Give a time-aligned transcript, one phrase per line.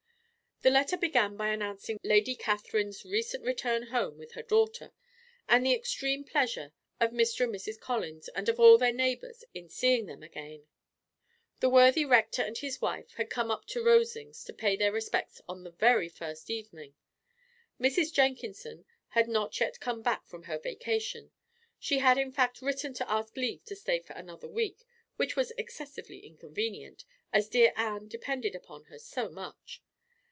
[0.63, 4.91] The letter began by announcing Lady Catherine's recent return home with her daughter,
[5.49, 7.45] and the extreme pleasure of Mr.
[7.45, 7.79] and Mrs.
[7.79, 10.67] Collins, and of all their neighbours, in seeing them again.
[11.61, 15.41] The worthy Rector and his wife had come up to Rosings to pay their respects
[15.49, 16.93] on the very first evening.
[17.79, 18.13] Mrs.
[18.13, 21.31] Jenkinson had not yet come back from her vacation;
[21.79, 25.49] she had in fact written to ask leave to stay for another week, which was
[25.57, 29.81] excessively inconvenient, as dear Anne depended upon her so much.